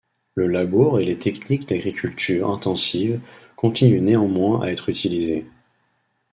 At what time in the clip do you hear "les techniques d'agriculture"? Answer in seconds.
1.05-2.49